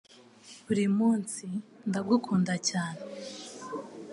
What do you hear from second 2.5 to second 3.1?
cyane